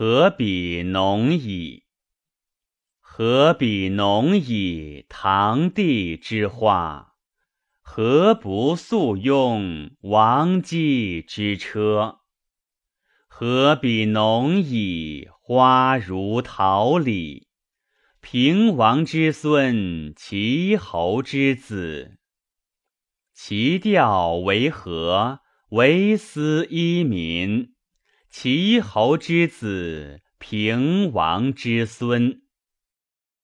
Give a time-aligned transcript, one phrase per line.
[0.00, 1.82] 何比农矣？
[3.00, 5.04] 何比农矣？
[5.08, 7.14] 堂棣之花，
[7.82, 12.20] 何不速用王姬之车？
[13.26, 15.26] 何比农矣？
[15.42, 17.48] 花如桃李，
[18.20, 22.20] 平王之孙，齐侯之子。
[23.34, 25.40] 其调为和，
[25.70, 27.74] 为斯依民。
[28.30, 32.42] 齐侯之子，平王之孙。